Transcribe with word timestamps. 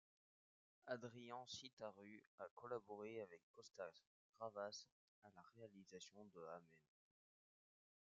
Adrian 0.87 1.45
Sitaru 1.45 2.15
a 2.39 2.47
collaboré 2.55 3.21
avec 3.21 3.39
Costa-Gavras 3.53 4.87
à 5.21 5.29
la 5.29 5.41
réalisation 5.53 6.25
de 6.33 6.41
Amen. 6.55 6.79